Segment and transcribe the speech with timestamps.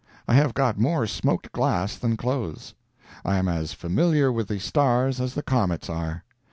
[0.27, 2.73] I have got more smoked glass than clothes.
[3.23, 6.23] I am as familiar with the stars as the comets are.